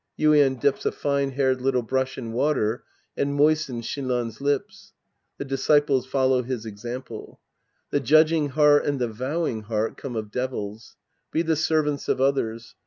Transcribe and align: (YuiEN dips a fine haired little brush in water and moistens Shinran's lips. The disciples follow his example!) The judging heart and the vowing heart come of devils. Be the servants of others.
(YuiEN 0.17 0.59
dips 0.59 0.83
a 0.83 0.91
fine 0.91 1.29
haired 1.33 1.61
little 1.61 1.83
brush 1.83 2.17
in 2.17 2.31
water 2.33 2.83
and 3.15 3.35
moistens 3.35 3.85
Shinran's 3.85 4.41
lips. 4.41 4.93
The 5.37 5.45
disciples 5.45 6.07
follow 6.07 6.41
his 6.41 6.65
example!) 6.65 7.39
The 7.91 7.99
judging 7.99 8.49
heart 8.49 8.83
and 8.83 8.97
the 8.97 9.07
vowing 9.09 9.61
heart 9.65 9.97
come 9.97 10.15
of 10.15 10.31
devils. 10.31 10.95
Be 11.31 11.43
the 11.43 11.55
servants 11.55 12.09
of 12.09 12.19
others. 12.19 12.73